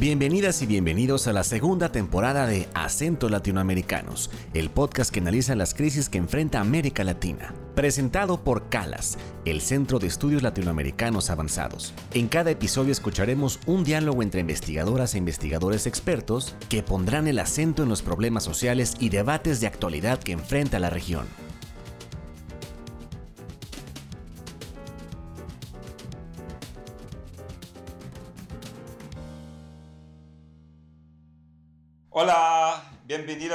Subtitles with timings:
[0.00, 5.74] Bienvenidas y bienvenidos a la segunda temporada de Acentos Latinoamericanos, el podcast que analiza las
[5.74, 7.52] crisis que enfrenta América Latina.
[7.74, 11.92] Presentado por CALAS, el Centro de Estudios Latinoamericanos Avanzados.
[12.14, 17.82] En cada episodio escucharemos un diálogo entre investigadoras e investigadores expertos que pondrán el acento
[17.82, 21.26] en los problemas sociales y debates de actualidad que enfrenta la región.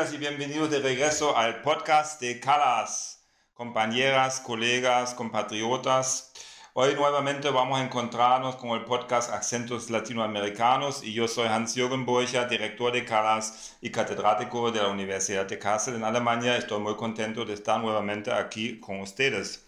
[0.05, 6.31] Bienvenidas y bienvenidos de regreso al podcast de Calas, compañeras, colegas, compatriotas.
[6.73, 12.48] Hoy nuevamente vamos a encontrarnos con el podcast Acentos Latinoamericanos y yo soy Hans-Jürgen Burcher,
[12.48, 16.58] director de Calas y catedrático de la Universidad de Kassel en Alemania.
[16.58, 19.65] Estoy muy contento de estar nuevamente aquí con ustedes.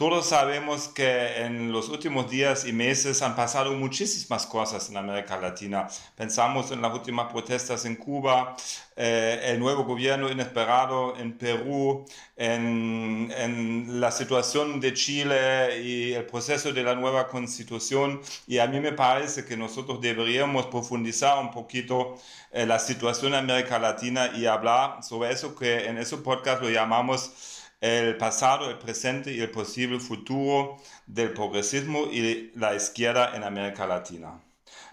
[0.00, 5.36] Todos sabemos que en los últimos días y meses han pasado muchísimas cosas en América
[5.36, 5.88] Latina.
[6.16, 8.56] Pensamos en las últimas protestas en Cuba,
[8.96, 16.24] eh, el nuevo gobierno inesperado en Perú, en, en, la situación de Chile y el
[16.24, 18.22] proceso de la nueva constitución.
[18.46, 22.16] Y a mí me parece que nosotros deberíamos profundizar un poquito
[22.52, 26.70] eh, la situación en América Latina y hablar sobre eso que en ese podcast lo
[26.70, 33.44] llamamos el pasado, el presente y el posible futuro del progresismo y la izquierda en
[33.44, 34.40] América Latina.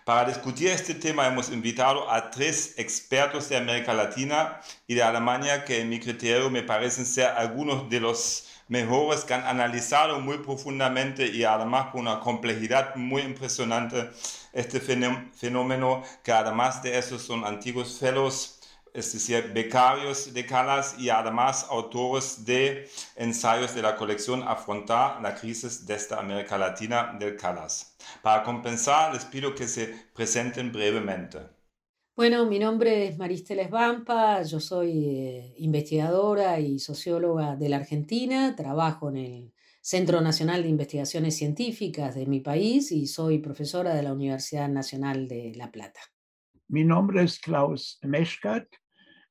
[0.06, 5.66] Para discutir este tema hemos invitado a tres expertos de América Latina y de Alemania
[5.66, 10.38] que en mi criterio me parecen ser algunos de los mejores que han analizado muy
[10.38, 14.10] profundamente y además con una complejidad muy impresionante
[14.54, 18.57] este fenómeno que además de eso son antiguos fellows
[18.98, 25.36] es decir, becarios de Calas y además autores de ensayos de la colección Afrontar la
[25.36, 27.96] crisis de esta América Latina del Calas.
[28.24, 31.42] Para compensar, les pido que se presenten brevemente.
[32.16, 38.56] Bueno, mi nombre es Maristela Esbampa, yo soy eh, investigadora y socióloga de la Argentina,
[38.56, 44.02] trabajo en el Centro Nacional de Investigaciones Científicas de mi país y soy profesora de
[44.02, 46.00] la Universidad Nacional de La Plata.
[46.68, 48.68] Mi nombre es Klaus Meschkat,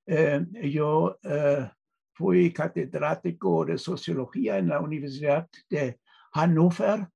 [0.07, 0.41] eh,
[0.71, 1.69] yo eh,
[2.15, 5.99] fui catedrático de sociología en la Universidad de
[6.33, 7.09] Hannover,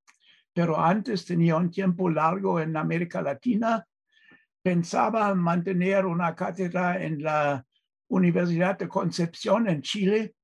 [0.53, 3.85] pero antes tenía un tiempo largo en América Latina.
[4.61, 7.65] Pensaba mantener una cátedra en la
[8.09, 10.35] Universidad de Concepción en Chile.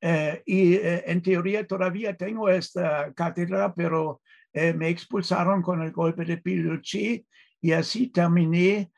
[0.00, 4.20] Eh, y en teoría todavía tengo esta cátedra, pero
[4.52, 7.24] me expulsaron con el golpe de Pinochet
[7.60, 8.90] y así terminé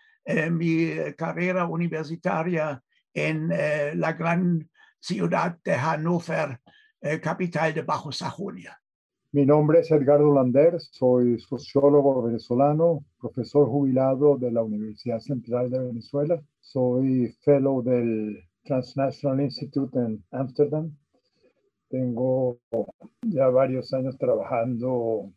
[0.51, 2.83] mi carrera universitaria
[3.15, 4.69] en eh, la gran
[4.99, 6.61] ciudad de Hannover,
[7.01, 8.79] eh, capital de Bajo Sajonia.
[9.33, 15.81] Mi nombre es Edgardo Lander, soy sociólogo venezolano, profesor jubilado de la Universidad Central de
[15.81, 16.41] Venezuela.
[16.61, 20.97] Soy fellow del Transnational Institute en Amsterdam.
[21.89, 22.59] Tengo
[23.23, 25.33] ya varios años trabajando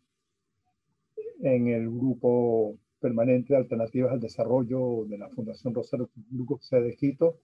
[1.42, 7.40] en el grupo permanente de alternativas al desarrollo de la Fundación Rosario Lugo de Quito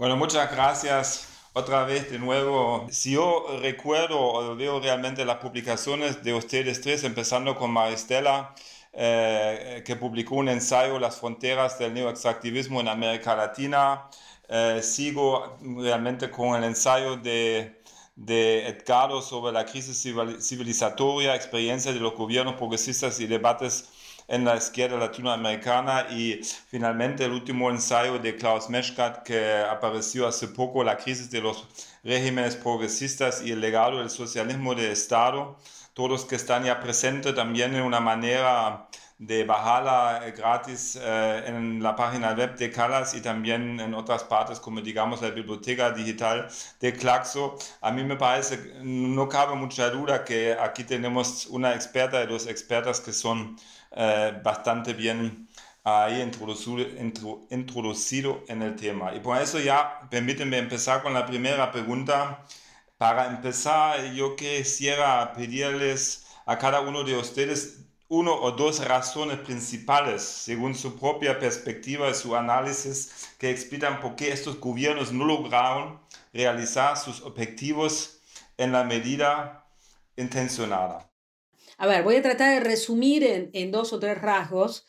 [0.00, 2.86] bueno, muchas gracias otra vez de nuevo.
[2.90, 8.54] Si yo recuerdo o veo realmente las publicaciones de ustedes tres, empezando con Maristela,
[8.94, 14.08] eh, que publicó un ensayo, Las fronteras del neoextractivismo en América Latina.
[14.48, 17.82] Eh, sigo realmente con el ensayo de,
[18.16, 20.02] de Edgardo sobre la crisis
[20.40, 23.90] civilizatoria, experiencia de los gobiernos progresistas y debates
[24.30, 26.06] en la izquierda latinoamericana.
[26.10, 31.42] Y finalmente el último ensayo de Klaus Meschkat que apareció hace poco, la crisis de
[31.42, 31.66] los
[32.02, 35.58] regímenes progresistas y el legado del socialismo de Estado,
[35.92, 38.88] todos que están ya presentes también en una manera
[39.20, 44.24] de bajarla eh, gratis eh, en la página web de Calas y también en otras
[44.24, 46.48] partes como digamos la biblioteca digital
[46.80, 47.58] de Claxo.
[47.82, 52.46] A mí me parece, no cabe mucha duda que aquí tenemos una experta de los
[52.46, 53.56] expertas que son
[53.92, 55.48] eh, bastante bien
[55.84, 56.86] ahí introducido,
[57.50, 59.14] introducido en el tema.
[59.14, 62.46] Y por eso ya permítanme empezar con la primera pregunta.
[62.96, 70.22] Para empezar, yo quisiera pedirles a cada uno de ustedes uno o dos razones principales,
[70.22, 76.00] según su propia perspectiva y su análisis, que explican por qué estos gobiernos no lograron
[76.32, 78.20] realizar sus objetivos
[78.58, 79.64] en la medida
[80.16, 81.08] intencionada.
[81.78, 84.86] A ver, voy a tratar de resumir en, dos o tres rasgos,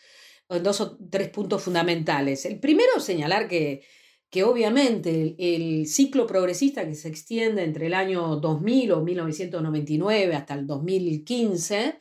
[0.50, 2.44] en dos o tres puntos fundamentales.
[2.46, 3.84] El primero, señalar que,
[4.32, 10.56] que obviamente el, ciclo progresista que se extiende entre el año 2000 o 1999 hasta
[10.56, 12.00] el 2015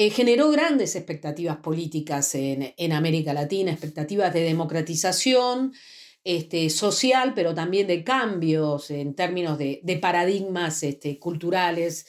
[0.00, 5.72] eh, generó grandes expectativas políticas en, América Latina, expectativas de democratización
[6.22, 12.06] este, social, pero también de cambios en términos de, paradigmas este, culturales.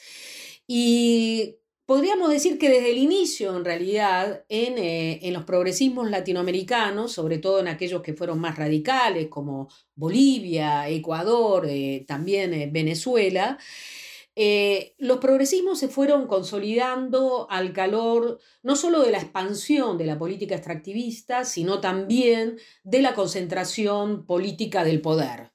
[0.68, 7.10] Y podríamos decir que desde el inicio, en realidad, en, eh, en, los progresismos latinoamericanos,
[7.10, 13.58] sobre todo en aquellos que fueron más radicales, como Bolivia, Ecuador, eh, también Venezuela,
[14.42, 20.18] eh, los progresismos se fueron consolidando al calor no solo de la expansión de la
[20.18, 25.52] política extractivista, sino también de la concentración política del poder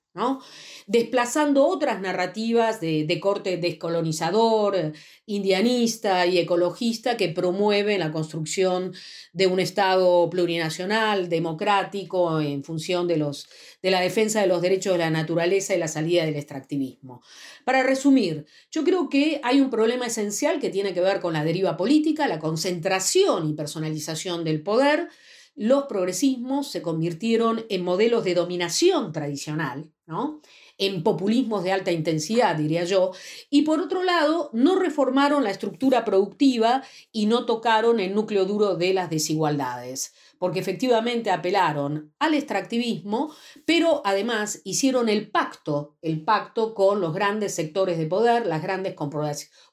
[0.87, 4.93] desplazando otras narrativas de, corte descolonizador,
[5.25, 8.93] indianista y ecologista que promueven la construcción
[9.33, 13.47] de un Estado plurinacional, democrático, en función de, los,
[13.81, 17.21] de la defensa de los derechos de la naturaleza y la salida del extractivismo.
[17.63, 21.43] Para resumir, yo creo que hay un problema esencial que tiene que ver con la
[21.43, 25.09] deriva política, la concentración y personalización del poder,
[25.55, 30.41] los progresismos se convirtieron en modelos de dominación tradicional, ¿no?
[30.77, 33.11] En populismos de alta intensidad, diría yo,
[33.49, 38.75] y por otro lado, no reformaron la estructura productiva y no tocaron el núcleo duro
[38.75, 43.33] de las desigualdades, porque efectivamente apelaron al extractivismo,
[43.65, 48.95] pero además hicieron el pacto, el pacto con los grandes sectores de poder, las grandes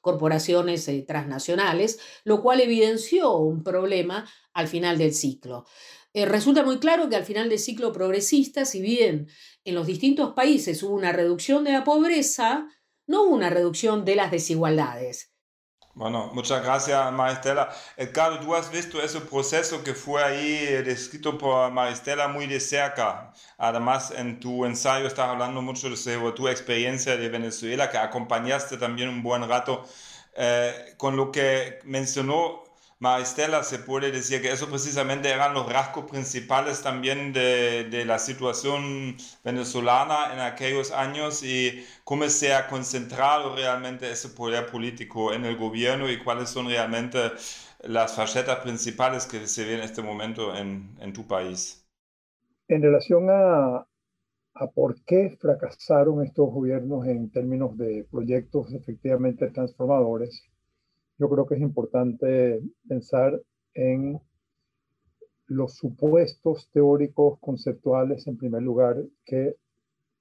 [0.01, 5.65] corporaciones eh, transnacionales, lo cual evidenció un problema al final del ciclo.
[6.13, 9.27] Eh, resulta muy claro que al final del ciclo progresista, si bien
[9.65, 12.67] en los distintos países hubo una reducción de la pobreza,
[13.07, 15.33] no hubo una reducción de las desigualdades.
[15.95, 17.69] Bueno, muchas gracias Maristela.
[17.97, 22.59] Edgardo, tú has visto ese proceso que fue ahí eh, descrito por Maristela muy de
[22.59, 23.31] cerca.
[23.59, 29.09] Además, en tu ensayo estás hablando mucho de tu experiencia de Venezuela, que acompañaste también
[29.09, 29.83] un buen rato.
[30.35, 32.62] Eh, con lo que mencionó
[33.03, 38.17] Maristela, se puede decir que eso precisamente eran los rasgos principales también de, de, la
[38.17, 45.43] situación venezolana en aquellos años y cómo se ha concentrado realmente ese poder político en
[45.43, 47.19] el gobierno y cuáles son realmente
[47.81, 51.85] las facetas principales que se ven en este momento en, en tu país.
[52.69, 53.85] En relación a,
[54.53, 60.52] a por qué fracasaron estos gobiernos en términos de proyectos efectivamente transformadores,
[61.17, 63.41] yo creo que es importante pensar
[63.73, 64.19] en
[65.47, 69.55] los supuestos teóricos conceptuales, en primer lugar, que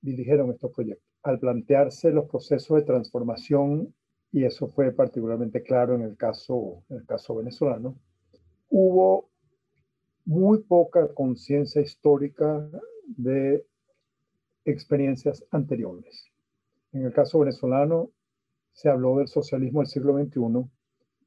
[0.01, 1.09] dirigieron estos proyectos.
[1.23, 3.95] Al plantearse los procesos de transformación,
[4.33, 7.97] y eso fue particularmente claro en el caso, en el caso venezolano,
[8.69, 9.29] hubo
[10.25, 12.69] muy poca conciencia histórica
[13.07, 13.65] de
[14.65, 16.31] experiencias anteriores.
[16.93, 18.11] En el caso venezolano
[18.73, 20.71] se habló del socialismo del siglo XXI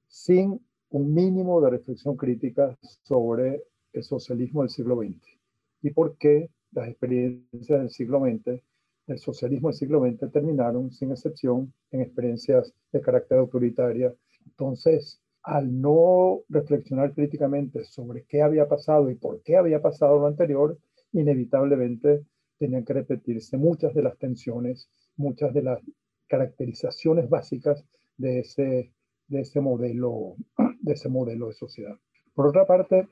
[0.07, 0.59] sin
[0.89, 3.63] un mínimo de reflexión crítica sobre
[3.93, 5.37] el socialismo del siglo XX
[5.81, 8.61] y por qué las experiencias del siglo XX,
[9.07, 14.13] el socialismo del siglo XX, terminaron, sin excepción, en experiencias de carácter autoritaria.
[14.45, 20.27] Entonces, al no reflexionar críticamente sobre qué había pasado y por qué había pasado lo
[20.27, 20.77] anterior,
[21.13, 22.23] inevitablemente
[22.57, 25.79] tenían que repetirse muchas de las tensiones, muchas de las
[26.27, 27.85] caracterizaciones básicas
[28.17, 28.91] de ese
[29.27, 30.35] de ese modelo,
[30.81, 31.97] de ese modelo de sociedad.
[32.33, 33.07] Por otra parte,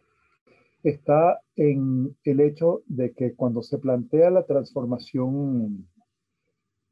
[0.83, 5.87] está en el hecho de que cuando se plantea la transformación,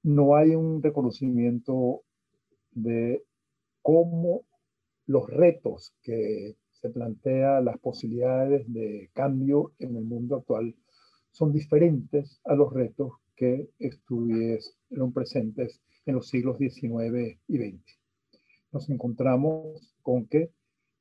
[0.03, 2.01] no hay un reconocimiento
[2.71, 3.23] de
[3.81, 4.43] cómo
[5.07, 10.75] los retos que se plantea, las posibilidades de cambio en el mundo actual,
[11.31, 18.00] son diferentes a los retos que estuvieron presentes en los siglos XIX y XX
[18.71, 20.51] nos encontramos con que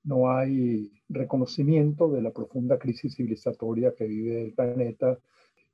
[0.02, 5.18] no hay reconocimiento de la profunda crisis civilizatoria que vive el planeta.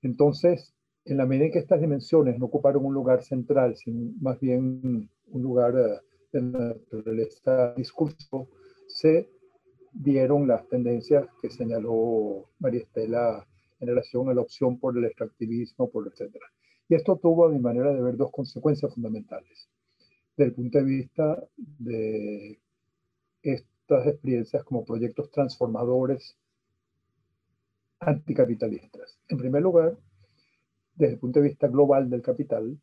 [0.02, 0.74] Entonces,
[1.04, 5.08] en la medida en que estas dimensiones no ocuparon un lugar central, sino más bien
[5.28, 6.00] un lugar eh,
[6.32, 8.48] de naturaleza discurso,
[8.88, 9.28] se
[9.92, 13.46] dieron las tendencias que señaló María Estela
[13.78, 16.46] en relación a la opción por el extractivismo, por etcétera.
[16.88, 19.68] Y esto tuvo, a mi manera de ver, dos consecuencias fundamentales
[20.36, 22.60] desde el punto de vista de
[23.42, 26.36] estas experiencias como proyectos transformadores
[28.00, 29.18] anticapitalistas.
[29.28, 29.96] En primer lugar,
[30.94, 32.78] desde el punto de vista global del capital,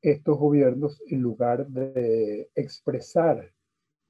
[0.00, 3.52] estos gobiernos, en lugar de expresar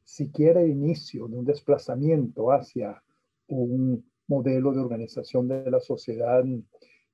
[0.04, 3.02] siquiera el inicio de un desplazamiento hacia
[3.48, 6.44] un modelo de organización de la sociedad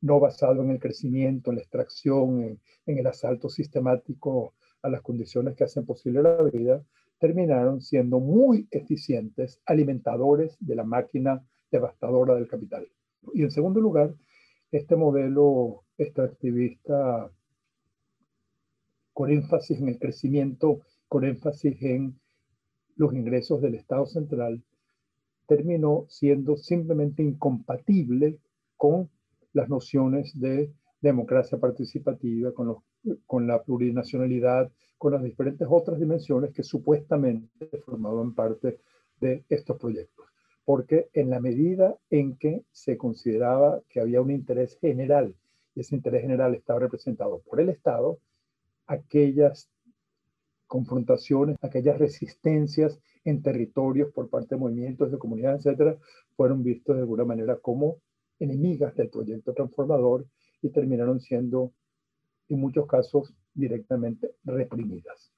[0.03, 4.53] no basado en el crecimiento, en la extracción, en, en el asalto sistemático
[4.83, 6.85] a las condiciones que hacen posible la vida,
[7.19, 12.87] terminaron siendo muy eficientes alimentadores de la máquina devastadora del capital.
[13.35, 14.15] Y en segundo lugar,
[14.71, 17.31] este modelo extractivista
[19.13, 22.19] con énfasis en el crecimiento, con énfasis en
[22.97, 24.63] los ingresos del Estado central,
[25.47, 28.39] terminó siendo simplemente incompatible
[28.77, 29.09] con
[29.53, 32.79] las nociones de democracia participativa, con, los,
[33.27, 38.81] con la plurinacionalidad, con las diferentes otras dimensiones que supuestamente formaban parte
[39.21, 40.27] de estos proyectos.
[40.65, 45.35] Porque en la medida en que se consideraba que había un interés general,
[45.75, 48.19] y ese interés general estaba representado por el Estado,
[48.87, 49.69] aquellas
[50.67, 55.97] confrontaciones, aquellas resistencias en territorios por parte de movimientos de comunidades, etcétera,
[56.37, 57.99] fueron vistos de alguna manera como
[58.39, 60.27] enemigas del proyecto transformador
[60.63, 61.73] y terminaron siendo,
[62.49, 65.33] en muchos casos, directamente reprimidas.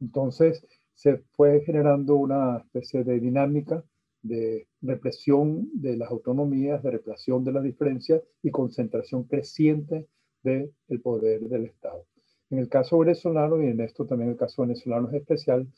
[0.00, 3.84] Entonces, se fue generando una especie de dinámica
[4.22, 10.06] de represión de las autonomías, de represión de las diferencias y concentración creciente
[10.42, 12.06] del poder del Estado.
[12.50, 15.68] En el caso venezolano, y en esto también el caso venezolano es especial,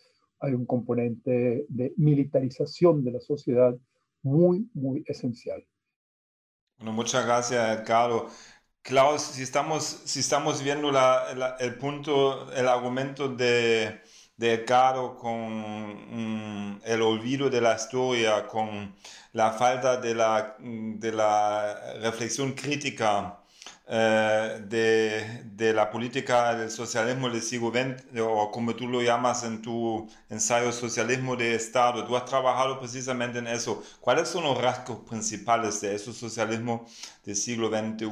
[0.41, 3.77] hay un componente de militarización de la sociedad
[4.23, 5.65] muy, muy esencial.
[6.77, 8.29] Bueno, muchas gracias, Edgardo.
[8.89, 10.91] Klaus, si estamos, si estamos viendo
[11.59, 14.01] el punto, el argumento de,
[14.35, 18.95] de Edgardo con mm, el olvido de la historia, con
[19.35, 23.39] la falta de la, de la reflexión crítica
[23.91, 29.45] eh, de, de, la política del socialismo del siglo XX, o como tú lo llamas
[29.45, 32.05] en tu ensayo Socialismo de Estado.
[32.05, 33.83] Tú has trabajado precisamente en eso.
[34.01, 36.85] ¿Cuáles son los rasgos principales de ese socialismo
[37.25, 38.07] del siglo XXI,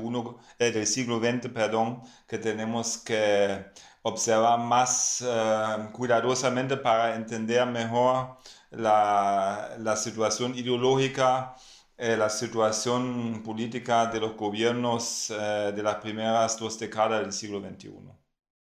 [0.58, 3.66] eh, del siglo XX, perdón, que tenemos que
[4.00, 8.38] observar más eh, cuidadosamente para entender mejor
[8.70, 11.54] la, la situación ideológica?
[11.98, 17.58] Eh, la situación política de los gobiernos eh, de las primeras dos décadas del siglo
[17.58, 17.90] XXI.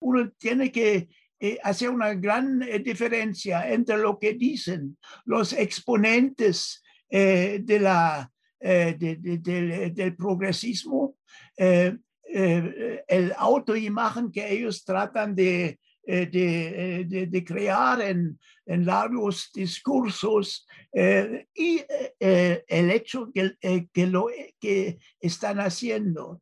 [0.00, 7.78] Uno tiene que eh, hacer una gran diferencia entre lo que dicen los exponentes de
[7.80, 8.30] la,
[8.61, 11.16] del progresismo,
[11.56, 20.66] el autoimagen que ellos tratan de eh, de, eh, de, crear en, en, largos discursos
[20.90, 21.82] eh, y
[22.18, 26.40] el hecho que, lo que están haciendo.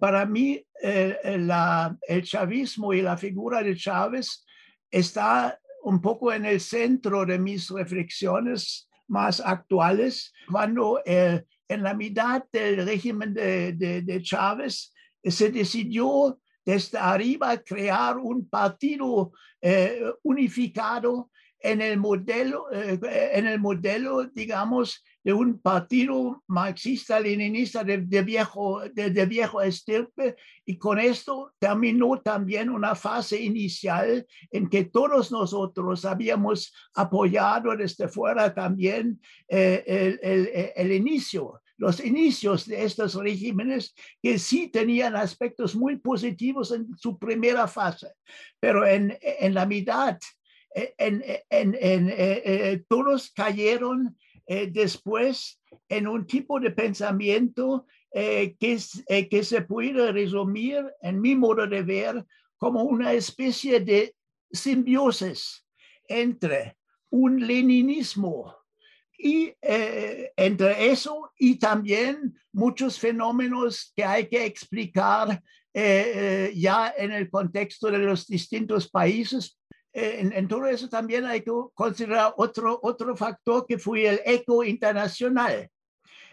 [0.00, 4.44] para mí, el chavismo y la figura de Chávez
[4.90, 12.42] está un poco en el centro de mis reflexiones más actuales, cuando en la mitad
[12.52, 21.30] del régimen de, de Chávez se decidió desde arriba crear un partido eh, unificado
[21.62, 22.98] en el modelo, eh,
[23.34, 30.34] en el modelo, digamos, de un partido marxista-leninista de, viejo, de, viejo estirpe,
[30.66, 38.08] y con esto terminó también una fase inicial en que todos nosotros habíamos apoyado desde
[38.08, 45.16] fuera también eh, el, el, el inicio los inicios de estos regímenes que sí tenían
[45.16, 48.12] aspectos muy positivos en su primera fase,
[48.60, 50.16] pero en, en la mitad,
[50.76, 50.94] eh,
[51.50, 60.84] eh, todos cayeron eh, después en un tipo de pensamiento que, que se puede resumir,
[61.00, 62.24] en mi modo de ver,
[62.58, 64.14] como una especie de
[64.52, 65.66] simbiosis
[66.06, 66.76] entre
[67.10, 68.61] un leninismo
[69.18, 75.42] y eh, entre eso y también muchos fenómenos que hay que explicar
[75.74, 79.58] eh, eh, ya en el contexto de los distintos países.
[79.94, 84.64] En, en, todo eso también hay que considerar otro, otro factor que fue el eco
[84.64, 85.68] internacional.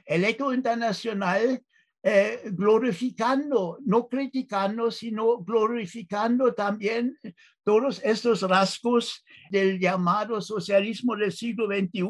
[0.06, 1.62] El eco internacional
[2.02, 7.18] eh, glorificando, no criticando, sino glorificando también
[7.66, 12.08] todos estos rasgos del llamado socialismo del siglo XXI.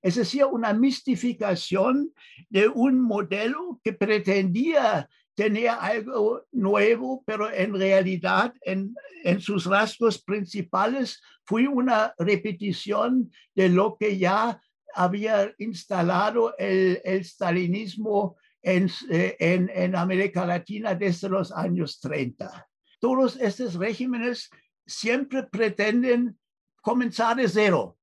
[0.00, 2.12] Es decir, una mistificación
[2.50, 8.94] de un modelo que pretendía tener algo nuevo, pero en realidad en,
[9.40, 14.60] sus rasgos principales fue una repetición de lo que ya
[14.94, 22.68] había instalado el, el stalinismo eh, en, en, América Latina desde los años 30.
[23.00, 24.50] Todos estos regímenes
[24.86, 26.38] siempre pretenden
[26.80, 27.98] comenzar de cero.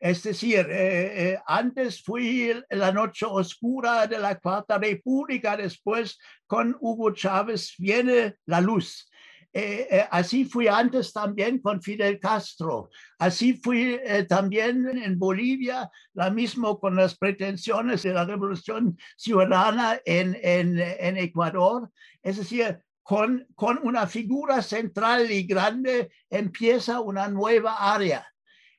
[0.00, 6.76] Es decir, eh, eh, antes fui la noche oscura de la Cuarta República, después con
[6.80, 9.08] Hugo Chávez viene la luz.
[9.56, 12.90] Eh, eh, así fui antes también con Fidel Castro.
[13.20, 20.00] Así fui eh, también en Bolivia, la mismo con las pretensiones de la revolución ciudadana
[20.04, 21.88] en, en, en Ecuador.
[22.20, 28.26] Es decir, con, con una figura central y grande empieza una nueva área.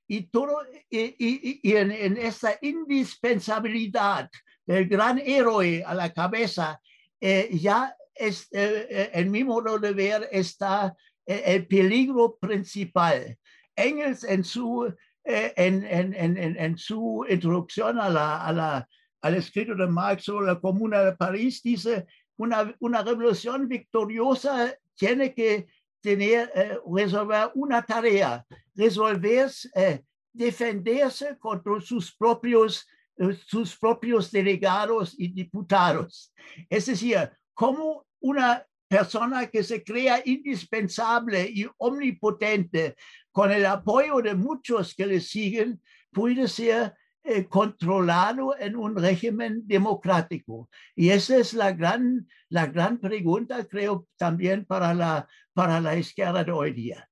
[0.07, 0.57] Y, todo,
[0.89, 4.29] y, y, y en, en, esta indispensabilidad
[4.65, 6.81] del gran héroe a la cabeza,
[7.21, 10.95] eh, ya es, eh, eh, en mi modo de ver está
[11.25, 13.37] eh, el peligro principal.
[13.75, 14.93] Engels en su,
[15.23, 18.87] en, en, en, en, su introducción a la, a la,
[19.21, 22.05] al escrito de Marx sobre la Comuna de París dice,
[22.37, 25.67] una, una revolución victoriosa tiene que
[26.05, 28.45] tener, eh, resolver una tarea,
[28.75, 36.31] resolver, eh, defenderse contra sus propios, eh, sus propios delegados y diputados.
[36.69, 42.95] Es decir, como una persona que se crea indispensable y omnipotente
[43.31, 45.81] con el apoyo de muchos que le siguen,
[46.11, 46.93] puede ser
[47.23, 50.69] eh, controlado en un régimen democrático.
[50.95, 56.43] Y esa es la gran, la gran pregunta, creo, también para la, para la izquierda
[56.43, 57.09] de hoy día.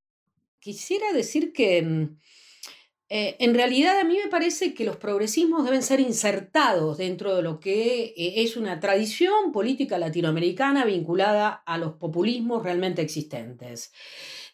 [0.60, 2.18] Quisiera decir que mm,
[3.16, 7.44] eh, en realidad a mí me parece que los progresismos deben ser insertados dentro de
[7.44, 13.94] lo que eh, es una tradición política latinoamericana vinculada a los populismos realmente existentes.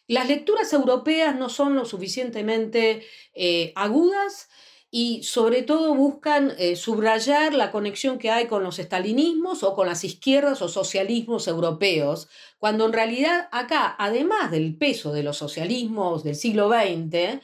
[0.08, 4.50] Las lecturas europeas no son lo suficientemente eh, agudas
[4.92, 10.04] y sobre todo buscan subrayar la conexión que hay con los estalinismos o con las
[10.04, 16.36] izquierdas o socialismos europeos, cuando en realidad acá, además del peso de los socialismos del
[16.36, 17.40] siglo XX,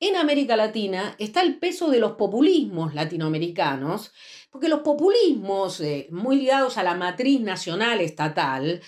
[0.00, 4.12] en América Latina está el peso de los populismos latinoamericanos,
[4.50, 8.80] porque los populismos eh, muy ligados a la matriz nacional estatal,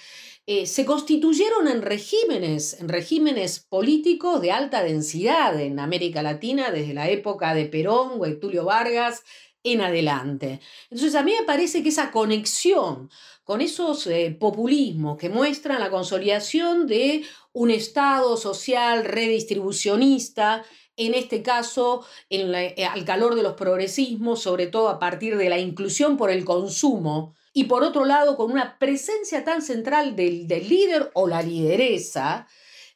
[0.46, 6.94] eh, se constituyeron en regímenes, en regímenes políticos de alta densidad en América Latina desde
[6.94, 9.22] la época de Perón o Tulio Vargas
[9.62, 10.60] en adelante.
[10.90, 13.10] Entonces a mí me parece que esa conexión
[13.44, 20.64] con esos eh, populismos que muestran la consolidación de un Estado social redistribucionista
[21.06, 25.58] en este caso eh, al calor de los progresismos, sobre todo a partir de la
[25.58, 31.10] inclusión por el consumo, y por otro lado con una presencia tan central del, líder
[31.14, 32.46] o la lideresa,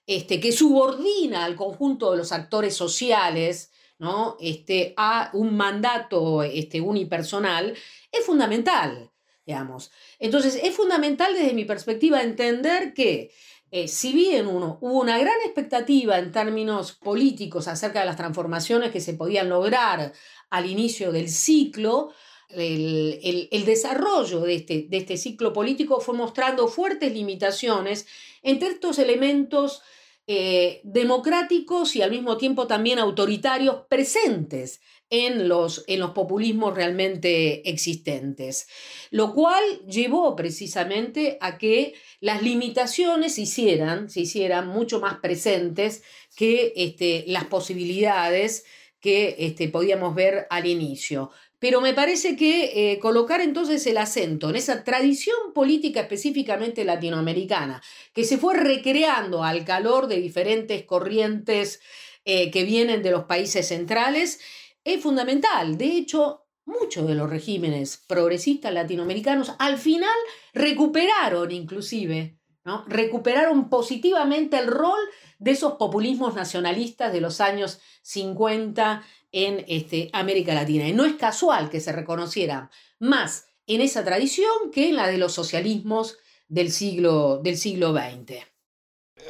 [0.06, 4.36] este, que subordina al conjunto de los actores sociales ¿no?
[4.38, 7.74] este, a un mandato este, unipersonal,
[8.12, 9.10] es fundamental,
[9.46, 9.90] digamos.
[10.18, 13.32] Entonces, es fundamental desde mi perspectiva entender que
[13.76, 18.92] eh, si bien uno, hubo una gran expectativa en términos políticos acerca de las transformaciones
[18.92, 20.12] que se podían lograr
[20.48, 22.12] al inicio del ciclo,
[22.50, 28.06] el, desarrollo de este, de este, ciclo político fue mostrando fuertes limitaciones
[28.44, 29.82] entre estos elementos
[30.28, 37.68] eh, democráticos y al mismo tiempo también autoritarios presentes en los, en los populismos realmente
[37.68, 38.66] existentes,
[39.10, 46.02] lo cual llevó precisamente a que las limitaciones se hicieran, se hicieran mucho más presentes
[46.36, 48.64] que este, las posibilidades
[49.00, 51.30] que este, podíamos ver al inicio.
[51.58, 57.82] Pero me parece que eh, colocar entonces el acento en esa tradición política específicamente latinoamericana,
[58.12, 61.80] que se fue recreando al calor de diferentes corrientes
[62.24, 64.40] eh, que vienen de los países centrales,
[64.84, 65.76] es fundamental.
[65.76, 70.14] De hecho, muchos de los regímenes progresistas latinoamericanos al final
[70.52, 72.38] recuperaron inclusive,
[72.86, 75.00] recuperaron positivamente el rol
[75.38, 80.88] de esos populismos nacionalistas de los años 50 en este, América Latina.
[80.88, 85.18] Y no es casual que se reconociera más en esa tradición que en la de
[85.18, 86.18] los socialismos
[86.48, 88.53] del siglo, del siglo XX.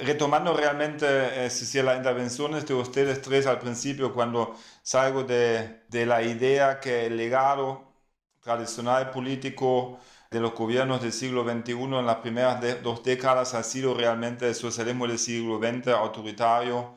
[0.03, 6.07] Retomando realmente eh, si las intervenciones de ustedes tres al principio, cuando salgo de, de
[6.07, 7.92] la idea que el legado
[8.40, 9.99] tradicional político
[10.31, 14.55] de los gobiernos del siglo XXI en las primeras dos décadas ha sido realmente el
[14.55, 16.94] socialismo del siglo XX autoritario,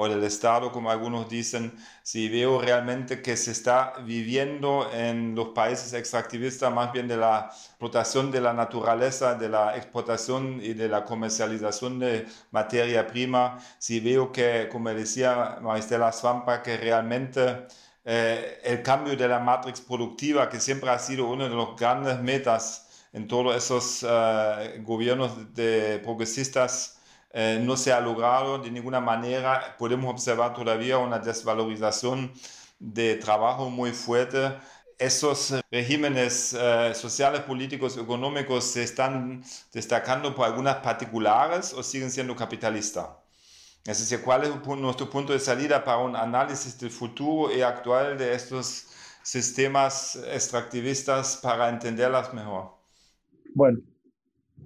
[0.00, 5.48] o del Estado, como algunos dicen, si veo realmente que se está viviendo en los
[5.48, 10.88] países extractivistas más bien de la explotación de la naturaleza, de la explotación y de
[10.88, 17.66] la comercialización de materia prima, si veo que, como decía Maristela Svampa, que realmente
[18.02, 22.18] eh, el cambio de la matriz productiva, que siempre ha sido una de las grandes
[22.20, 26.99] metas en todos esos uh, gobiernos de progresistas,
[27.32, 29.76] eh, no se ha logrado de ninguna manera.
[29.78, 32.32] Podemos observar todavía una desvalorización
[32.78, 34.56] de trabajo muy fuerte.
[34.98, 42.36] esos regímenes eh, sociales, políticos, económicos se están destacando por algunas particulares o siguen siendo
[42.36, 43.08] capitalistas.
[43.86, 48.18] Es decir, ¿cuál es nuestro punto de salida para un análisis del futuro y actual
[48.18, 48.88] de estos
[49.22, 52.74] sistemas extractivistas para entenderlas mejor?
[53.54, 53.80] Bueno,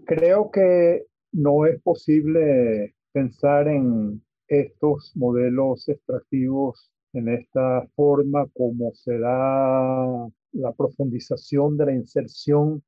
[0.05, 9.19] creo que no es posible pensar en estos modelos extractivos en esta forma como se
[9.19, 12.83] da la profundización de la inserción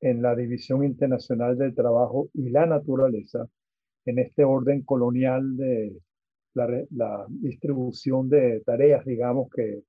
[0.00, 3.46] en la división internacional del trabajo y la naturaleza
[4.04, 5.96] en este orden colonial de
[6.54, 9.82] la, distribución de tareas, digamos que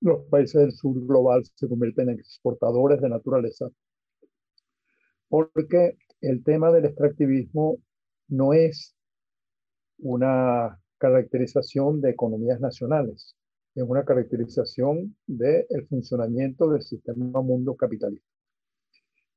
[0.00, 3.68] los países del sur global se convierten en exportadores de naturaleza,
[5.28, 7.78] porque el tema del extractivismo
[8.28, 8.94] no es
[9.98, 13.36] una caracterización de economías nacionales,
[13.74, 18.26] es una caracterización del funcionamiento del sistema mundo capitalista.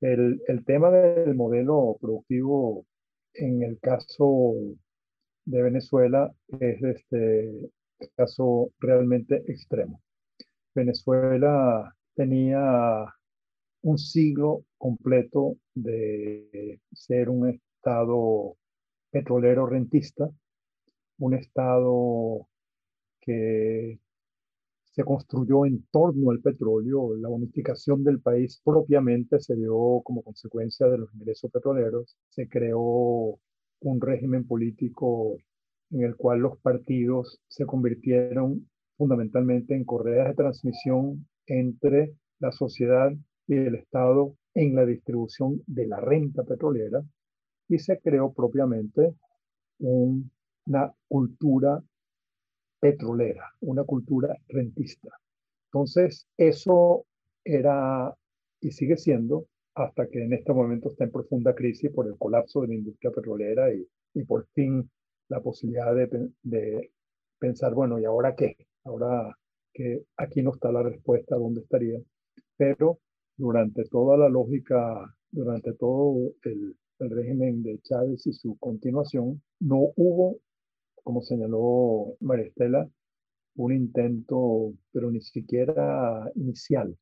[0.02, 2.86] El, el, tema del modelo productivo
[3.34, 4.54] en el caso
[5.46, 7.72] de Venezuela es este
[8.18, 10.02] caso realmente extremo.
[10.76, 13.06] Venezuela tenía
[13.84, 18.58] un siglo completo de ser un estado
[19.12, 20.30] petrolero rentista,
[21.20, 22.48] un estado
[23.22, 24.00] que
[24.94, 27.16] se construyó en torno al petróleo.
[27.18, 32.16] La unificación del país propiamente se dio como consecuencia de los ingresos petroleros.
[32.30, 33.40] Se creó
[33.82, 35.38] un régimen político
[35.92, 43.12] en el cual los partidos se convirtieron fundamentalmente en correas de transmisión entre la sociedad
[43.48, 47.04] y el Estado en la distribución de la renta petrolera
[47.68, 49.16] y se creó propiamente
[49.80, 51.82] una cultura
[52.80, 55.10] petrolera, una cultura rentista.
[55.68, 57.06] Entonces, eso
[57.44, 58.16] era
[58.62, 62.62] y sigue siendo hasta que en este momento está en profunda crisis por el colapso
[62.62, 64.90] de la industria petrolera y, y por fin
[65.30, 66.92] la posibilidad de, de,
[67.40, 68.56] pensar, bueno, ¿y ahora qué?
[68.86, 69.38] Ahora
[69.74, 72.00] que aquí no está la respuesta, ¿dónde estaría?
[72.56, 73.00] Pero
[73.38, 79.92] durante toda la lógica, durante todo el, el régimen de Chávez y su continuación, no
[79.96, 80.38] hubo,
[81.04, 82.90] como señaló Maristela,
[83.56, 86.98] un intento, pero ni siquiera inicial,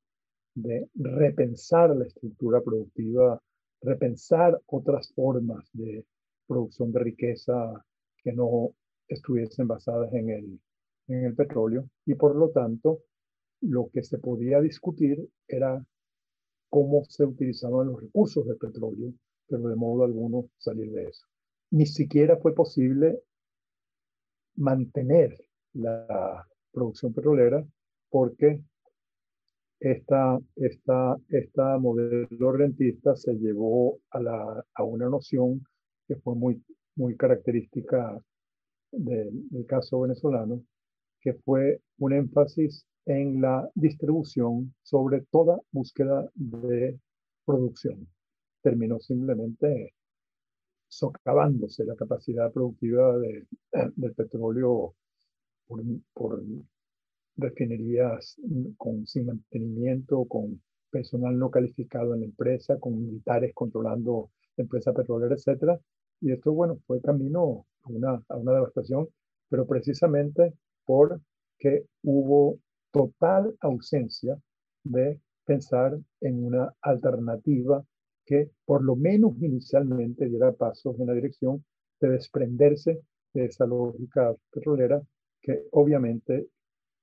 [0.56, 3.42] de repensar la estructura productiva,
[3.82, 6.06] repensar otras formas de
[6.48, 7.86] producción de riqueza
[8.24, 8.72] que no
[9.08, 10.60] estuviesen basadas en el,
[11.08, 11.90] en el petróleo.
[12.06, 13.00] Y por lo tanto
[13.62, 15.84] lo que se podía discutir era
[16.72, 19.14] cómo se utilizaban los recursos del petróleo,
[19.48, 21.28] pero de modo alguno salir de eso.
[21.70, 23.20] Ni siquiera fue posible
[24.56, 25.38] mantener
[25.74, 27.64] la producción petrolera
[28.10, 28.62] porque
[29.82, 35.66] esta, esta, esta modelo rentista se llevó a, la, a una noción
[36.08, 36.64] que fue muy,
[36.96, 38.18] muy característica
[38.92, 40.64] del caso venezolano,
[41.22, 47.00] que fue un énfasis en la distribución sobre toda búsqueda de
[47.46, 48.08] producción.
[48.62, 49.94] Terminó simplemente
[50.88, 53.48] socavándose la capacidad productiva de,
[53.96, 54.96] del petróleo
[55.68, 55.82] por,
[56.14, 56.44] por,
[57.38, 58.36] refinerías
[58.78, 64.92] con, sin mantenimiento, con personal no calificado en la empresa, con militares controlando la empresa
[64.94, 65.80] petrolera, etc.
[66.20, 69.08] Y esto, bueno, fue camino a una devastación,
[69.50, 70.54] pero precisamente
[70.92, 72.60] porque hubo
[72.92, 74.38] total ausencia
[74.84, 77.82] de pensar en una alternativa
[78.26, 81.64] que por lo menos inicialmente diera pasos en la dirección
[82.02, 83.00] de desprenderse
[83.34, 85.02] de esa lógica petrolera
[85.42, 86.48] que obviamente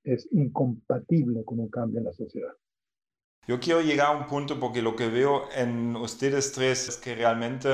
[0.04, 2.52] es incompatible con un cambio en la sociedad.
[3.46, 7.14] Yo quiero llegar a un punto porque lo que veo en ustedes tres es que
[7.14, 7.68] realmente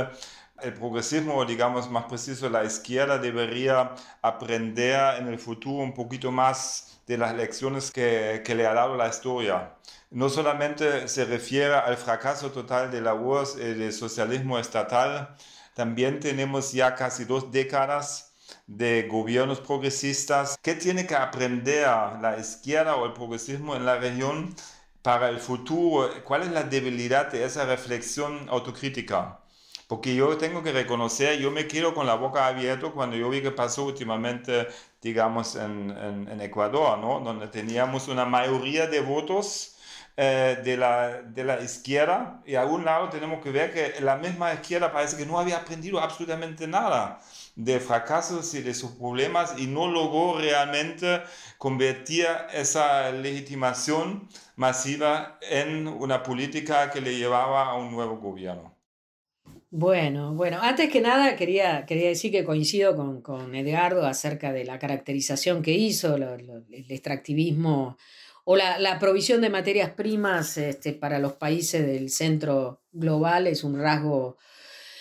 [0.63, 7.01] el progresismo, digamos más preciso, la izquierda debería aprender en el futuro un poquito más
[7.07, 9.75] de las lecciones que, que le ha dado la historia.
[10.11, 15.37] No solamente se refiere al fracaso total de la URSS y del socialismo estatal,
[15.75, 18.33] también tenemos ya casi dos décadas
[18.67, 20.57] de gobiernos progresistas.
[20.63, 21.87] ¿Qué tiene que aprender
[22.21, 24.55] la izquierda o el progresismo en la región
[25.03, 26.09] para el futuro?
[26.25, 29.41] ¿Cuál es la debilidad de esa reflexión autocrítica?
[29.95, 33.41] Porque yo tengo que reconocer, yo me quedo con la boca abierta cuando yo vi
[33.43, 34.67] que pasó últimamente,
[35.01, 35.89] digamos, en,
[36.29, 37.21] en, Ecuador, ¿no?
[37.21, 39.77] Donde teníamos una mayoría de votos
[40.17, 44.17] eh, de, la, de la izquierda y a un lado tenemos que ver que la
[44.17, 47.21] misma izquierda parece que no había aprendido absolutamente nada
[47.55, 51.23] de fracasos y de sus problemas y no logró realmente
[51.57, 58.74] convertir esa legitimación masiva en una política que le llevaba a un nuevo gobierno.
[59.77, 64.65] Bueno, bueno, antes que nada quería, quería decir que coincido con, con Edgardo acerca de
[64.65, 67.99] la caracterización que hizo, el extractivismo
[68.45, 73.65] o la, la, provisión de materias primas este, para los países del centro global es
[73.65, 74.39] un rasgo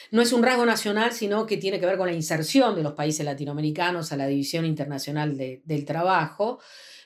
[0.09, 2.93] no es un rasgo nacional, sino que tiene que ver con la inserción de los
[2.93, 6.59] países latinoamericanos a la División Internacional del Trabajo.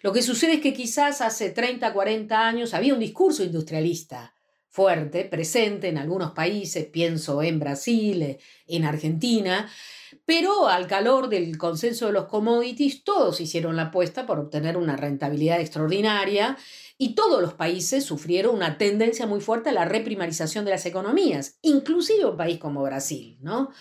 [0.03, 4.36] Lo que sucede es que quizás hace 30, 40 años había un discurso industrialista
[4.69, 9.69] fuerte, presente en algunos países, pienso en Brasil, en Argentina,
[10.25, 14.97] pero al calor del consenso de los commodities, todos hicieron la apuesta por obtener una
[14.97, 16.57] rentabilidad extraordinaria
[16.97, 21.59] y todos los países sufrieron una tendencia muy fuerte a la reprimarización de las economías,
[21.61, 23.71] inclusive un país como Brasil, ¿no?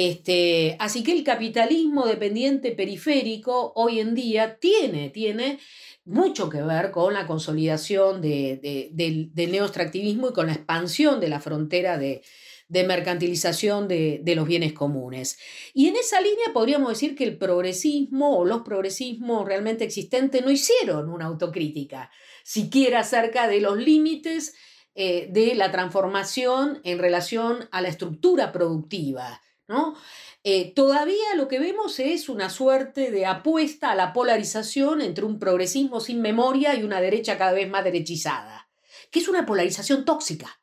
[0.00, 5.58] Este, así que el capitalismo dependiente periférico hoy en día tiene, tiene
[6.04, 11.40] mucho que ver con la consolidación de, del, neoextractivismo y con la expansión de la
[11.40, 12.22] frontera de,
[12.68, 15.36] mercantilización de, de, los bienes comunes.
[15.74, 20.52] Y en esa línea podríamos decir que el progresismo o los progresismos realmente existentes no
[20.52, 22.12] hicieron una autocrítica,
[22.44, 24.54] siquiera acerca de los límites
[24.94, 29.42] eh, de la transformación en relación a la estructura productiva.
[29.68, 29.94] ¿No?
[30.42, 35.38] Eh, todavía lo que vemos es una suerte de apuesta a la polarización entre un
[35.38, 38.68] progresismo sin memoria y una derecha cada vez más derechizada,
[39.10, 40.60] que es una polarización tóxica,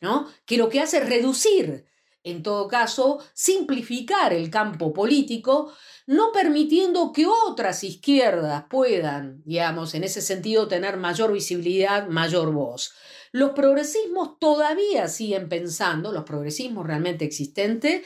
[0.00, 0.28] ¿no?
[0.44, 1.86] que lo que hace es reducir
[2.22, 5.72] en todo caso, simplificar el campo político,
[6.06, 12.92] no permitiendo que otras izquierdas puedan, digamos, en ese sentido, tener mayor visibilidad, mayor voz.
[13.32, 18.04] Los progresismos todavía siguen pensando, los progresismos realmente existentes,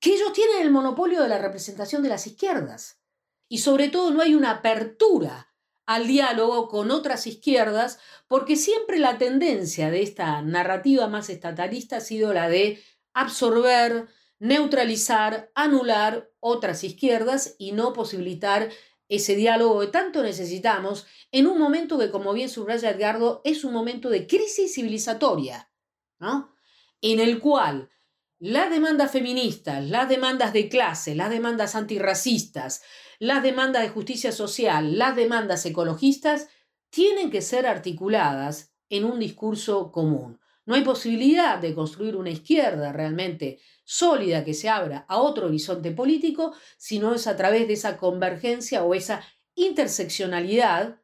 [0.00, 3.00] que ellos tienen el monopolio de la representación de las izquierdas.
[3.48, 5.52] Y sobre todo no hay una apertura
[5.84, 12.00] al diálogo con otras izquierdas, porque siempre la tendencia de esta narrativa más estatalista ha
[12.00, 12.82] sido la de
[13.12, 14.08] absorber,
[14.38, 18.70] neutralizar, anular otras izquierdas y no posibilitar
[19.16, 23.74] ese diálogo que tanto necesitamos en un momento que, como bien subraya Edgardo, es un
[23.74, 25.70] momento de crisis civilizatoria,
[26.18, 26.54] ¿no?
[27.02, 27.90] en el cual
[28.38, 32.82] las demandas feministas, las demandas de clase, las demandas antirracistas,
[33.18, 36.48] las demandas de justicia social, las demandas ecologistas,
[36.88, 40.40] tienen que ser articuladas en un discurso común.
[40.64, 45.90] No hay posibilidad de construir una izquierda realmente sólida que se abra a otro horizonte
[45.90, 49.22] político si no es a través de esa convergencia o esa
[49.54, 51.00] interseccionalidad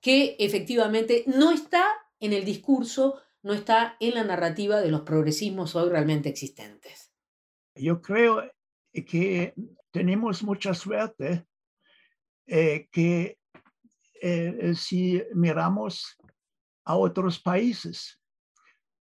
[0.00, 1.84] que efectivamente no está
[2.20, 7.12] en el discurso, no está en la narrativa de los progresismos hoy realmente existentes.
[7.74, 8.50] Yo creo
[8.92, 9.54] que
[9.90, 11.46] tenemos mucha suerte
[12.46, 13.38] eh, que
[14.20, 16.16] eh, si miramos
[16.84, 18.17] a otros países,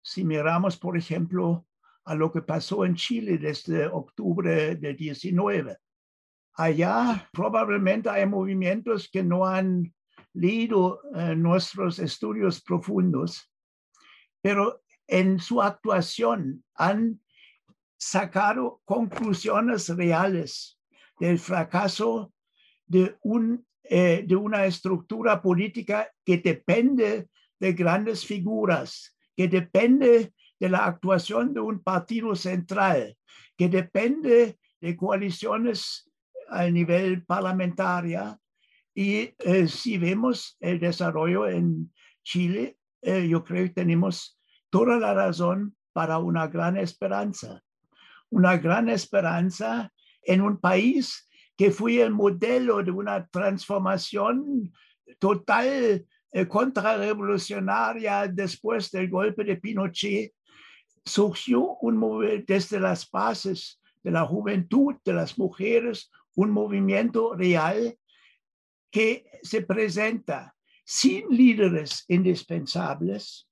[0.03, 1.67] si miramos, por ejemplo,
[2.05, 5.77] a lo que pasó en Chile desde octubre de 19,
[6.55, 9.93] allá probablemente hay movimientos que no han
[10.33, 13.51] leído eh, nuestros estudios profundos,
[14.41, 17.21] pero en su actuación han
[17.97, 20.79] sacado conclusiones reales
[21.19, 22.33] del fracaso
[22.87, 30.69] de, un, eh, de una estructura política que depende de grandes figuras que depende de
[30.69, 33.17] la actuación de un partido central,
[33.57, 36.11] que depende de coaliciones
[36.49, 38.39] a nivel parlamentaria.
[38.95, 44.39] Y eh, si vemos el desarrollo en Chile, eh, yo creo que tenemos
[44.69, 47.63] toda la razón para una gran esperanza.
[48.29, 54.73] Una gran esperanza en un país que fue el modelo de una transformación
[55.19, 56.07] total
[56.49, 60.33] contrarrevolucionaria después del golpe de Pinochet,
[61.05, 67.97] surgió un desde las bases de la juventud, de las mujeres, un movimiento real
[68.91, 73.49] que se presenta sin líderes indispensables,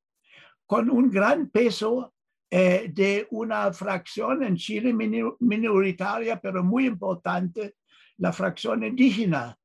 [0.66, 2.14] con un gran peso
[2.50, 7.76] eh, de una fracción en Chile minoritaria, pero muy importante,
[8.16, 9.56] la fracción indígena.